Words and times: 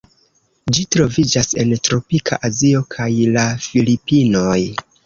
Ĝi 0.77 0.85
troviĝas 0.95 1.51
en 1.65 1.75
tropika 1.89 2.41
Azio 2.51 2.85
kaj 2.97 3.09
la 3.39 3.49
Filipinoj. 3.71 4.61